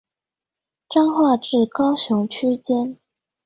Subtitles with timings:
[0.89, 2.97] 彰化至高雄區間